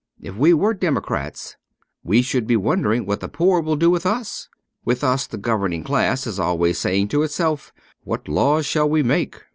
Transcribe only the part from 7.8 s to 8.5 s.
* What